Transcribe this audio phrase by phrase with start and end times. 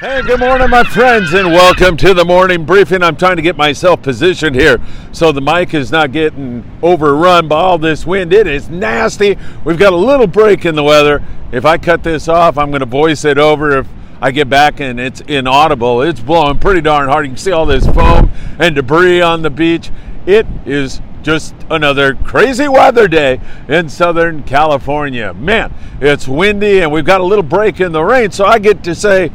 [0.00, 3.02] Hey, good morning, my friends, and welcome to the morning briefing.
[3.02, 4.80] I'm trying to get myself positioned here
[5.12, 8.32] so the mic is not getting overrun by all this wind.
[8.32, 9.36] It is nasty.
[9.62, 11.22] We've got a little break in the weather.
[11.52, 13.88] If I cut this off, I'm going to voice it over if
[14.22, 16.00] I get back and it's inaudible.
[16.00, 17.26] It's blowing pretty darn hard.
[17.26, 19.90] You can see all this foam and debris on the beach.
[20.24, 25.34] It is just another crazy weather day in Southern California.
[25.34, 28.82] Man, it's windy and we've got a little break in the rain, so I get
[28.84, 29.30] to say,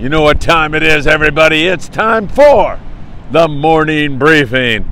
[0.00, 1.66] you know what time it is, everybody?
[1.66, 2.80] It's time for
[3.30, 4.90] the morning briefing.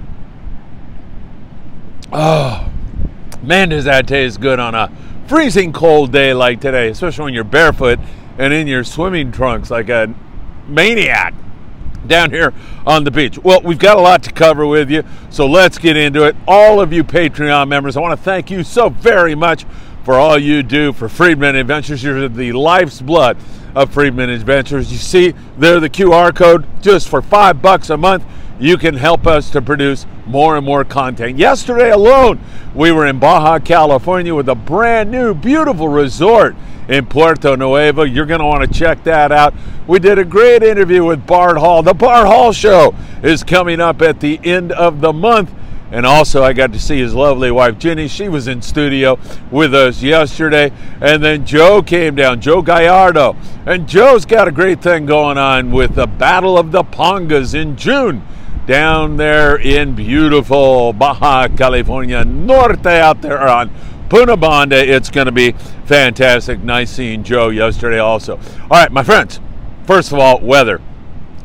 [2.13, 2.71] Oh,
[3.43, 4.93] man, does that taste good on a
[5.27, 7.99] freezing cold day like today, especially when you're barefoot
[8.37, 10.15] and in your swimming trunks like a
[10.67, 11.33] maniac
[12.07, 12.53] down here
[12.87, 13.39] on the beach.
[13.39, 16.37] Well, we've got a lot to cover with you, so let's get into it.
[16.47, 19.65] All of you Patreon members, I want to thank you so very much
[20.09, 22.03] for all you do for Friedman Adventures.
[22.03, 23.37] You're the life's blood
[23.75, 24.91] of Friedman Adventures.
[24.91, 28.25] You see there the QR code just for five bucks a month.
[28.59, 31.37] You can help us to produce more and more content.
[31.37, 32.41] Yesterday alone,
[32.75, 36.57] we were in Baja California with a brand new, beautiful resort
[36.89, 38.05] in Puerto Nuevo.
[38.05, 39.53] You're going to want to check that out.
[39.87, 41.83] We did a great interview with Bart Hall.
[41.83, 45.51] The Bart Hall Show is coming up at the end of the month.
[45.91, 48.09] And also, I got to see his lovely wife, Jenny.
[48.09, 49.19] She was in studio
[49.51, 50.71] with us yesterday.
[51.01, 53.37] And then Joe came down, Joe Gallardo.
[53.65, 57.77] And Joe's got a great thing going on with the Battle of the Pongas in
[57.77, 58.23] June
[58.67, 63.71] down there in beautiful Baja California Norte out there on
[64.11, 64.77] Punta Banda.
[64.77, 65.53] It's going to be
[65.87, 66.61] fantastic.
[66.61, 68.37] Nice seeing Joe yesterday also.
[68.37, 69.41] All right, my friends,
[69.87, 70.83] first of all, weather.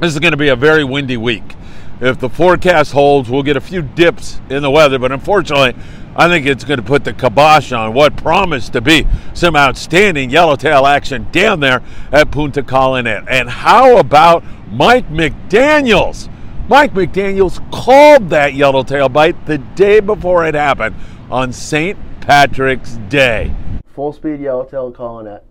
[0.01, 1.55] This is going to be a very windy week
[2.03, 5.73] if the forecast holds, we'll get a few dips in the weather, but unfortunately,
[6.17, 10.29] I think it's going to put the kibosh on what promised to be some outstanding
[10.29, 11.81] yellowtail action down there
[12.11, 13.25] at Punta Colonet.
[13.29, 16.29] And how about Mike McDaniels?
[16.67, 20.95] Mike McDaniels called that yellowtail bite the day before it happened
[21.31, 21.97] on St.
[22.19, 23.55] Patrick's Day.
[23.87, 25.41] Full speed yellowtail Colonet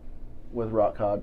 [0.52, 1.22] with rock cod.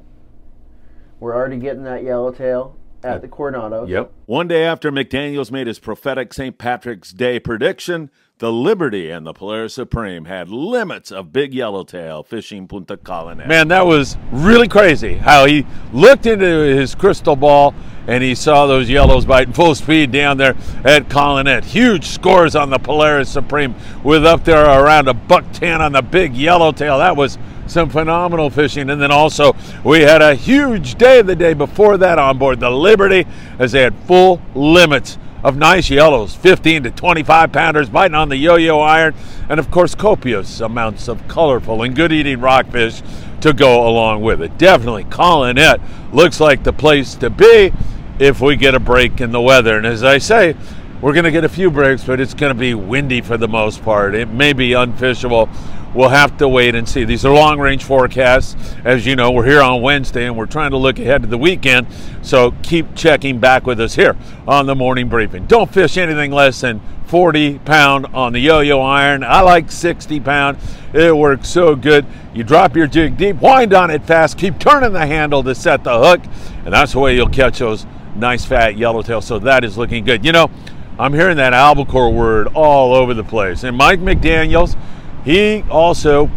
[1.20, 3.88] We're already getting that yellowtail at the Coronados.
[3.88, 4.12] Yep.
[4.26, 6.58] One day after McDaniels made his prophetic St.
[6.58, 12.68] Patrick's Day prediction, the Liberty and the Polaris Supreme had limits of big yellowtail fishing
[12.68, 13.48] Punta Colonet.
[13.48, 17.74] Man, that was really crazy how he looked into his crystal ball
[18.08, 20.56] and he saw those yellows biting full speed down there
[20.86, 21.66] at Colonet.
[21.66, 26.02] Huge scores on the Polaris Supreme with up there around a buck ten on the
[26.02, 26.98] big yellowtail.
[27.00, 27.38] That was
[27.70, 28.90] some phenomenal fishing.
[28.90, 32.70] And then also, we had a huge day the day before that on board the
[32.70, 33.26] Liberty
[33.58, 38.36] as they had full limits of nice yellows 15 to 25 pounders biting on the
[38.36, 39.16] yo yo iron,
[39.48, 43.02] and of course, copious amounts of colorful and good eating rockfish
[43.42, 44.58] to go along with it.
[44.58, 45.82] Definitely, Colonet
[46.14, 47.72] looks like the place to be
[48.20, 49.78] if we get a break in the weather.
[49.78, 50.56] And as I say,
[51.02, 53.48] we're going to get a few breaks, but it's going to be windy for the
[53.48, 54.16] most part.
[54.16, 55.50] It may be unfishable
[55.94, 57.04] we'll have to wait and see.
[57.04, 58.56] These are long range forecasts.
[58.84, 61.38] As you know, we're here on Wednesday and we're trying to look ahead to the
[61.38, 61.88] weekend.
[62.22, 64.16] So keep checking back with us here
[64.48, 65.46] on the morning briefing.
[65.48, 69.24] Don't fish anything less than 40 pound on the yo yo iron.
[69.24, 70.58] I like 60 pound.
[70.94, 72.06] It works so good.
[72.34, 75.84] You drop your jig deep, wind on it fast, keep turning the handle to set
[75.84, 76.22] the hook,
[76.66, 77.86] and that's the way you'll catch those
[78.16, 79.22] nice fat yellowtail.
[79.22, 80.24] So that is looking good.
[80.24, 80.52] You know,
[81.00, 83.64] I'm hearing that albacore word all over the place.
[83.64, 84.78] And Mike McDaniels,
[85.24, 86.30] he also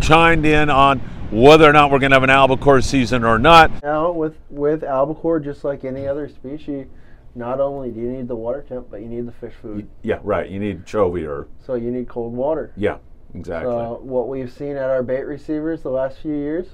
[0.00, 0.98] chimed in on
[1.30, 3.82] whether or not we're going to have an albacore season or not.
[3.82, 6.86] Now, with with albacore, just like any other species,
[7.34, 9.88] not only do you need the water temp, but you need the fish food.
[10.02, 10.48] Yeah, right.
[10.48, 12.72] You need chovy or so you need cold water.
[12.76, 12.98] Yeah,
[13.34, 13.70] exactly.
[13.70, 16.66] So what we've seen at our bait receivers the last few years,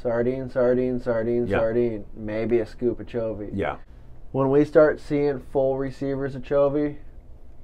[0.00, 1.58] sardine, sardine, sardine, yeah.
[1.58, 3.50] sardine, maybe a scoop of chovy.
[3.52, 3.76] Yeah.
[4.32, 6.98] When we start seeing full receivers of chovy,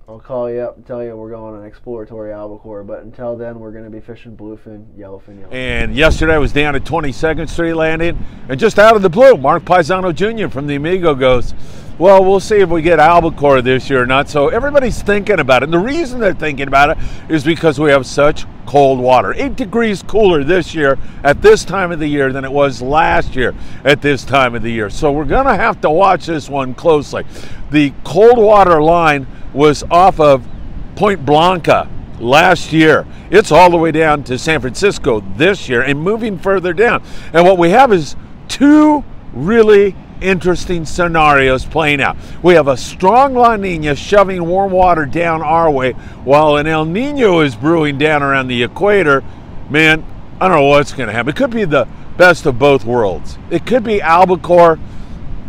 [0.09, 2.85] I'll call you up and tell you we're going on exploratory albacore.
[2.85, 5.53] But until then, we're going to be fishing bluefin, yellowfin, yellowfin.
[5.53, 9.37] And yesterday I was down at 22nd Street Landing, and just out of the blue,
[9.37, 10.47] Mark Paisano Jr.
[10.47, 11.55] from the Amigo goes,
[11.99, 14.29] well, we'll see if we get albacore this year or not.
[14.29, 15.65] So everybody's thinking about it.
[15.65, 16.99] And the reason they're thinking about it
[17.29, 19.35] is because we have such cold water.
[19.35, 23.35] Eight degrees cooler this year at this time of the year than it was last
[23.35, 23.55] year
[23.85, 24.89] at this time of the year.
[24.89, 27.25] So we're going to have to watch this one closely.
[27.71, 29.27] The cold water line
[29.57, 30.47] was off of
[30.95, 31.89] Point Blanca
[32.21, 33.07] last year.
[33.31, 37.03] It's all the way down to San Francisco this year and moving further down.
[37.33, 38.17] And what we have is
[38.49, 42.17] two really interesting scenarios playing out.
[42.43, 45.93] We have a strong La Nina shoving warm water down our way
[46.25, 49.23] while an El Nino is brewing down around the equator.
[49.69, 50.05] Man,
[50.41, 51.31] I don't know what's going to happen.
[51.31, 53.39] It could be the best of both worlds.
[53.51, 54.79] It could be albacore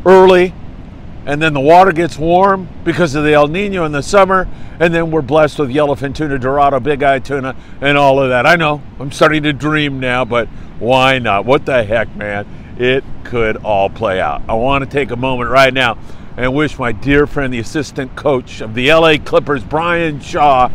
[0.06, 0.54] early,
[1.27, 4.47] and then the water gets warm because of the El Nino in the summer,
[4.79, 8.45] and then we're blessed with yellowfin tuna, dorado, big eye tuna, and all of that.
[8.45, 10.47] I know I'm starting to dream now, but
[10.79, 11.44] why not?
[11.44, 12.47] What the heck, man?
[12.79, 14.41] It could all play out.
[14.47, 15.97] I want to take a moment right now
[16.38, 20.69] and wish my dear friend, the assistant coach of the LA Clippers, Brian Shaw,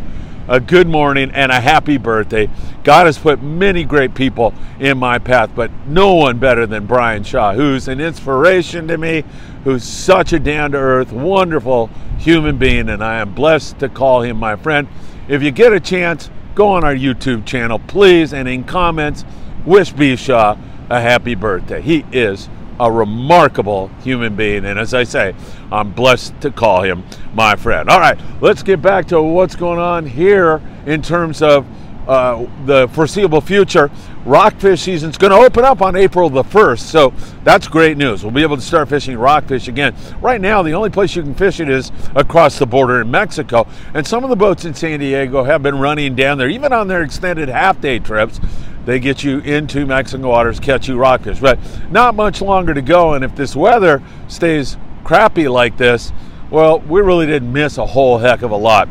[0.49, 2.49] a good morning and a happy birthday.
[2.85, 7.23] God has put many great people in my path, but no one better than Brian
[7.23, 9.25] Shaw, who's an inspiration to me,
[9.65, 14.23] who's such a down to earth, wonderful human being, and I am blessed to call
[14.23, 14.89] him my friend.
[15.29, 19.25] If you get a chance, go on our YouTube channel, please, and in comments,
[19.65, 20.17] wish B.
[20.17, 20.57] Shaw
[20.91, 21.81] a happy birthday.
[21.81, 22.49] He is
[22.81, 24.65] a remarkable human being.
[24.65, 25.35] And as I say,
[25.71, 27.05] I'm blessed to call him
[27.35, 27.89] my friend.
[27.89, 31.67] All right, let's get back to what's going on here in terms of
[32.07, 33.91] uh, the foreseeable future.
[34.25, 37.13] Rockfish season is going to open up on April the 1st, so
[37.45, 38.23] that's great news.
[38.23, 39.95] We'll be able to start fishing rockfish again.
[40.21, 43.67] Right now, the only place you can fish it is across the border in Mexico,
[43.95, 46.89] and some of the boats in San Diego have been running down there, even on
[46.89, 48.41] their extended half day trips
[48.85, 51.39] they get you into Mexican waters, catch you rockfish.
[51.39, 51.59] But
[51.91, 53.15] not much longer to go.
[53.15, 56.13] And if this weather stays crappy like this,
[56.51, 58.89] well, we really didn't miss a whole heck of a lot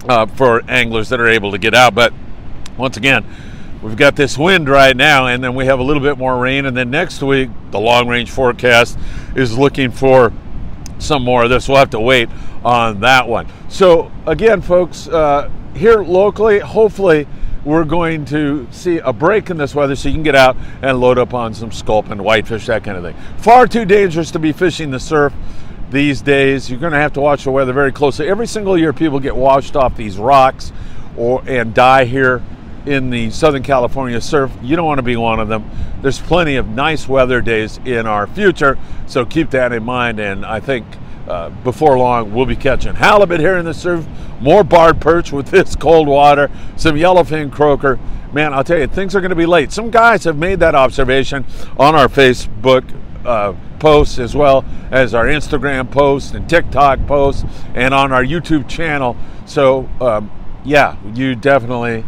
[0.09, 1.95] uh, for anglers that are able to get out.
[1.95, 2.13] But
[2.77, 3.25] once again,
[3.83, 6.67] we've got this wind right now, and then we have a little bit more rain.
[6.67, 8.99] And then next week, the long range forecast
[9.35, 10.33] is looking for
[10.99, 11.69] some more of this.
[11.69, 12.29] We'll have to wait
[12.65, 13.49] on that one.
[13.69, 17.27] So, again, folks, uh, here locally, hopefully,
[17.65, 21.01] we're going to see a break in this weather so you can get out and
[21.01, 23.17] load up on some sculpin, whitefish, that kind of thing.
[23.39, 25.33] Far too dangerous to be fishing the surf
[25.91, 26.69] these days.
[26.69, 28.29] You're going to have to watch the weather very closely.
[28.29, 30.73] Every single year, people get washed off these rocks
[31.17, 32.43] or and die here
[32.87, 34.53] in the Southern California surf.
[34.63, 35.71] You don't want to be one of them.
[36.01, 40.19] There's plenty of nice weather days in our future, so keep that in mind.
[40.19, 40.87] And I think
[41.29, 44.07] uh, before long, we'll be catching halibut here in the surf,
[44.41, 47.99] more barred perch with this cold water, some yellowfin croaker.
[48.33, 49.73] Man, I'll tell you, things are going to be late.
[49.73, 51.45] Some guys have made that observation
[51.79, 52.83] on our Facebook
[53.25, 58.69] uh, posts as well as our Instagram posts and TikTok posts and on our YouTube
[58.69, 59.17] channel.
[59.45, 60.31] So, um,
[60.65, 62.05] yeah, you definitely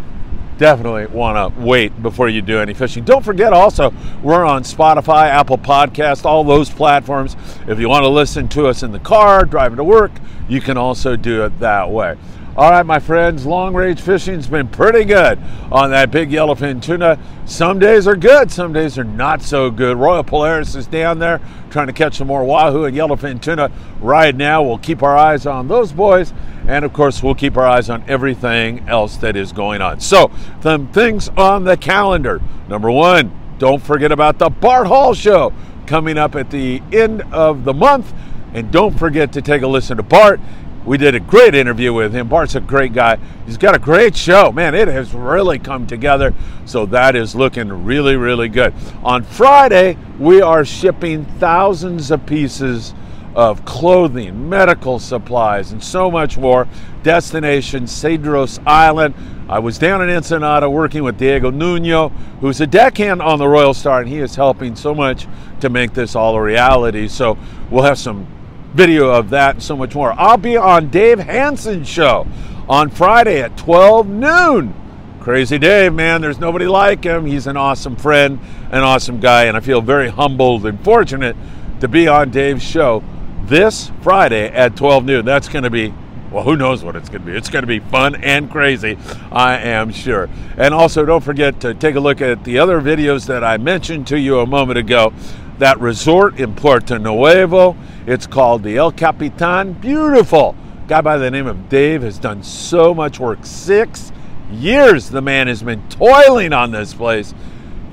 [0.58, 3.04] definitely want to wait before you do any fishing.
[3.04, 3.92] Don't forget also,
[4.22, 7.36] we're on Spotify, Apple Podcast, all those platforms.
[7.66, 10.12] If you want to listen to us in the car, driving to work,
[10.48, 12.16] you can also do it that way.
[12.56, 15.40] All right, my friends, long range fishing's been pretty good
[15.72, 17.18] on that big yellowfin tuna.
[17.46, 19.96] Some days are good, some days are not so good.
[19.96, 24.36] Royal Polaris is down there trying to catch some more wahoo and yellowfin tuna right
[24.36, 24.62] now.
[24.62, 26.32] We'll keep our eyes on those boys,
[26.66, 30.00] and of course, we'll keep our eyes on everything else that is going on.
[30.00, 30.30] So,
[30.62, 32.40] some things on the calendar.
[32.68, 35.52] Number one, don't forget about the Bart Hall Show
[35.86, 38.12] coming up at the end of the month.
[38.54, 40.40] And don't forget to take a listen to Bart.
[40.84, 42.28] We did a great interview with him.
[42.28, 43.18] Bart's a great guy.
[43.46, 44.52] He's got a great show.
[44.52, 46.34] Man, it has really come together.
[46.66, 48.74] So that is looking really, really good.
[49.02, 52.94] On Friday, we are shipping thousands of pieces
[53.34, 56.68] of clothing, medical supplies, and so much more.
[57.02, 59.14] Destination Cedros Island.
[59.48, 62.08] I was down in Ensenada working with Diego Nuno,
[62.40, 65.26] who's a deckhand on the Royal Star, and he is helping so much
[65.60, 67.08] to make this all a reality.
[67.08, 67.36] So
[67.70, 68.26] we'll have some
[68.74, 70.14] video of that and so much more.
[70.18, 72.26] I'll be on Dave Hansen's show
[72.68, 74.74] on Friday at 12 noon.
[75.20, 77.24] Crazy Dave, man, there's nobody like him.
[77.24, 78.38] He's an awesome friend,
[78.70, 81.36] an awesome guy, and I feel very humbled and fortunate
[81.80, 83.02] to be on Dave's show
[83.46, 85.24] this Friday at 12 noon.
[85.24, 85.94] That's going to be
[86.34, 87.36] well, who knows what it's going to be?
[87.36, 88.98] It's going to be fun and crazy,
[89.30, 90.28] I am sure.
[90.56, 94.08] And also, don't forget to take a look at the other videos that I mentioned
[94.08, 95.12] to you a moment ago.
[95.58, 99.74] That resort in Puerto Nuevo, it's called the El Capitan.
[99.74, 100.56] Beautiful.
[100.88, 103.38] Guy by the name of Dave has done so much work.
[103.42, 104.10] Six
[104.50, 107.32] years the man has been toiling on this place.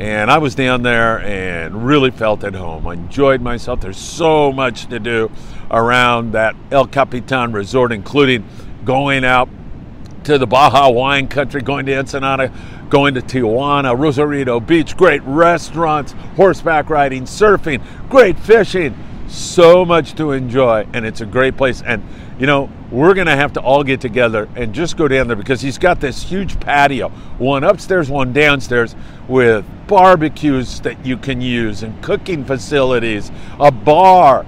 [0.01, 2.87] And I was down there and really felt at home.
[2.87, 3.81] I enjoyed myself.
[3.81, 5.29] There's so much to do
[5.69, 8.43] around that El Capitan resort, including
[8.83, 9.47] going out
[10.23, 12.51] to the Baja wine country, going to Ensenada,
[12.89, 17.79] going to Tijuana, Rosarito Beach, great restaurants, horseback riding, surfing,
[18.09, 18.97] great fishing.
[19.31, 21.81] So much to enjoy, and it's a great place.
[21.81, 22.03] And
[22.37, 25.61] you know, we're to have to all get together and just go down there because
[25.61, 28.93] he's got this huge patio, one upstairs, one downstairs,
[29.29, 34.45] with barbecues that you can use and cooking facilities, a bar,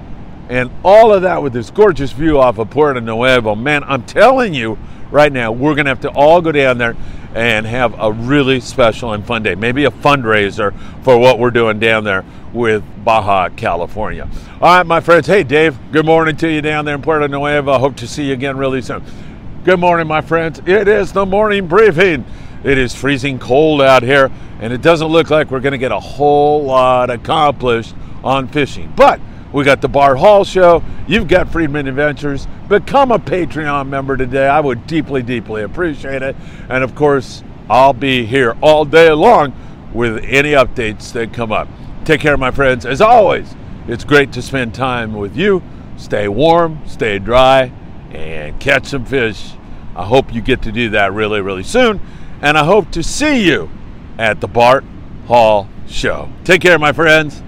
[0.49, 3.55] and all of that with this gorgeous view off of Puerto Nuevo.
[3.55, 4.77] Man, I'm telling you
[5.11, 6.97] right now, we're to have to all go down there
[7.33, 9.55] and have a really special and fun day.
[9.55, 10.73] Maybe a fundraiser
[11.03, 12.23] for what we're doing down there
[12.53, 14.29] with Baja California.
[14.61, 15.27] All right, my friends.
[15.27, 17.77] Hey, Dave, good morning to you down there in Puerto Nuevo.
[17.79, 19.03] Hope to see you again really soon.
[19.63, 20.61] Good morning, my friends.
[20.65, 22.25] It is the morning briefing.
[22.63, 25.91] It is freezing cold out here, and it doesn't look like we're going to get
[25.91, 28.93] a whole lot accomplished on fishing.
[28.95, 29.19] But
[29.53, 30.83] we got the Bart Hall Show.
[31.07, 32.47] You've got Friedman Adventures.
[32.67, 34.47] Become a Patreon member today.
[34.47, 36.35] I would deeply, deeply appreciate it.
[36.69, 39.53] And of course, I'll be here all day long
[39.93, 41.67] with any updates that come up.
[42.03, 42.85] Take care, my friends.
[42.85, 43.55] As always,
[43.87, 45.61] it's great to spend time with you.
[45.97, 47.71] Stay warm, stay dry,
[48.11, 49.53] and catch some fish.
[49.95, 52.01] I hope you get to do that really, really soon.
[52.41, 53.69] And I hope to see you
[54.17, 54.83] at the Bart
[55.27, 56.29] Hall Show.
[56.43, 57.43] Take care, my friends.